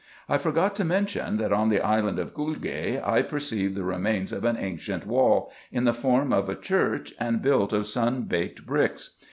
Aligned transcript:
I 0.27 0.39
forgot 0.39 0.73
to 0.77 0.83
mention 0.83 1.37
that 1.37 1.53
on 1.53 1.69
the 1.69 1.79
island 1.79 2.17
Gulge 2.33 3.01
I 3.05 3.21
perceived 3.21 3.75
the 3.75 3.83
remains 3.83 4.33
of 4.33 4.43
an 4.45 4.57
ancient 4.57 5.05
wall, 5.05 5.51
in 5.71 5.83
the 5.83 5.93
form 5.93 6.33
of 6.33 6.49
a 6.49 6.55
church, 6.55 7.13
and 7.19 7.39
built 7.39 7.71
of 7.71 7.85
sun 7.85 8.23
baked 8.23 8.65
bricks. 8.65 9.17